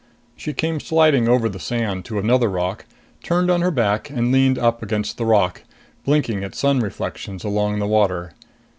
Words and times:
She 0.35 0.53
came 0.53 0.79
sliding 0.79 1.27
over 1.27 1.47
the 1.47 1.59
sand 1.59 2.05
to 2.05 2.17
another 2.17 2.49
rock, 2.49 2.87
turned 3.21 3.51
on 3.51 3.61
her 3.61 3.69
back 3.69 4.09
and 4.09 4.31
leaned 4.31 4.57
up 4.57 4.81
against 4.81 5.17
the 5.17 5.25
rock, 5.27 5.61
blinking 6.05 6.43
at 6.43 6.55
sun 6.55 6.79
reflections 6.79 7.43
along 7.43 7.77
the 7.77 7.85
water. 7.85 8.33